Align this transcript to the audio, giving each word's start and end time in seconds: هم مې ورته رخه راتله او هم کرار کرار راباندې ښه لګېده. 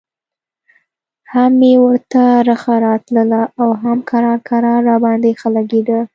هم 1.31 1.51
مې 1.59 1.73
ورته 1.85 2.21
رخه 2.49 2.73
راتله 2.85 3.41
او 3.61 3.69
هم 3.81 3.97
کرار 4.09 4.39
کرار 4.49 4.79
راباندې 4.89 5.31
ښه 5.39 5.49
لګېده. 5.57 5.99